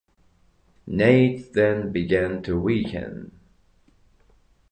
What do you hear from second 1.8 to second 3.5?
began to weaken.